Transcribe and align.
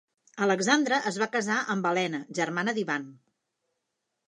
Alexandre 0.45 0.97
es 1.11 1.19
va 1.23 1.27
casar 1.35 1.59
amb 1.75 1.89
Elena, 1.91 2.23
germana 2.41 2.77
d'Ivan. 2.79 3.09